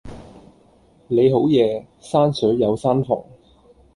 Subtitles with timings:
[1.09, 3.23] 你好嘢，山水有山逢